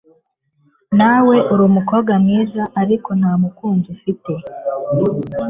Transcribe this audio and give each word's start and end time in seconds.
Nawe 0.97 1.37
uri 1.51 1.61
umukobwa 1.69 2.11
mwiza 2.23 2.63
ariko 2.81 3.09
nta 3.19 3.33
mukunzi 3.41 3.87
ufite 3.95 4.31